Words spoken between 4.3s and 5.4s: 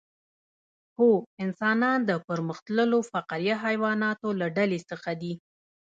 له ډلې څخه دي